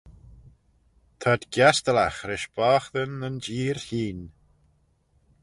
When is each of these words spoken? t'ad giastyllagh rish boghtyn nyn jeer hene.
t'ad 1.19 1.41
giastyllagh 1.53 2.19
rish 2.29 2.49
boghtyn 2.55 3.11
nyn 3.21 3.37
jeer 3.45 3.77
hene. 3.87 4.27